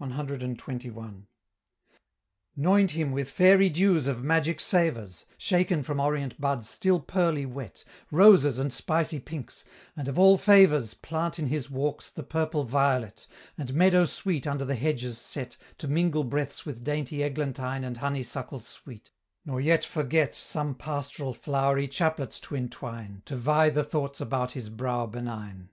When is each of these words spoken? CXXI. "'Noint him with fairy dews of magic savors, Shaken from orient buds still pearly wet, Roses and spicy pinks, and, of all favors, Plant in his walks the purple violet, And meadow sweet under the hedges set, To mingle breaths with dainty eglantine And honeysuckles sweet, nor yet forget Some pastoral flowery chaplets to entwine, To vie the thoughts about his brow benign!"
CXXI. 0.00 1.26
"'Noint 2.56 2.90
him 2.92 3.12
with 3.12 3.28
fairy 3.30 3.68
dews 3.68 4.06
of 4.08 4.24
magic 4.24 4.58
savors, 4.60 5.26
Shaken 5.36 5.82
from 5.82 6.00
orient 6.00 6.40
buds 6.40 6.70
still 6.70 6.98
pearly 7.00 7.44
wet, 7.44 7.84
Roses 8.10 8.56
and 8.56 8.72
spicy 8.72 9.20
pinks, 9.20 9.62
and, 9.94 10.08
of 10.08 10.18
all 10.18 10.38
favors, 10.38 10.94
Plant 10.94 11.38
in 11.38 11.48
his 11.48 11.70
walks 11.70 12.08
the 12.08 12.22
purple 12.22 12.64
violet, 12.64 13.26
And 13.58 13.74
meadow 13.74 14.06
sweet 14.06 14.46
under 14.46 14.64
the 14.64 14.74
hedges 14.74 15.18
set, 15.18 15.58
To 15.76 15.86
mingle 15.86 16.24
breaths 16.24 16.64
with 16.64 16.82
dainty 16.82 17.22
eglantine 17.22 17.84
And 17.84 17.98
honeysuckles 17.98 18.66
sweet, 18.66 19.10
nor 19.44 19.60
yet 19.60 19.84
forget 19.84 20.34
Some 20.34 20.74
pastoral 20.76 21.34
flowery 21.34 21.88
chaplets 21.88 22.40
to 22.44 22.56
entwine, 22.56 23.20
To 23.26 23.36
vie 23.36 23.68
the 23.68 23.84
thoughts 23.84 24.18
about 24.18 24.52
his 24.52 24.70
brow 24.70 25.04
benign!" 25.04 25.68